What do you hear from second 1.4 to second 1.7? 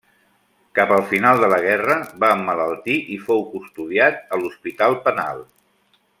de la